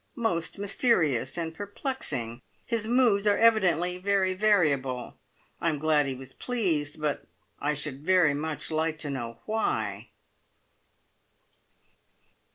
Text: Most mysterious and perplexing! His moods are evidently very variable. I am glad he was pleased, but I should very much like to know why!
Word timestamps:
Most 0.17 0.57
mysterious 0.57 1.37
and 1.37 1.53
perplexing! 1.53 2.41
His 2.65 2.87
moods 2.87 3.27
are 3.27 3.37
evidently 3.37 3.99
very 3.99 4.33
variable. 4.33 5.19
I 5.61 5.69
am 5.69 5.77
glad 5.77 6.07
he 6.07 6.15
was 6.15 6.33
pleased, 6.33 6.99
but 6.99 7.27
I 7.59 7.75
should 7.75 8.03
very 8.03 8.33
much 8.33 8.71
like 8.71 8.97
to 8.97 9.11
know 9.11 9.41
why! 9.45 10.07